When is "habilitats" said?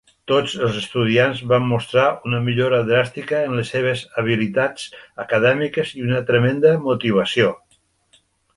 4.23-4.89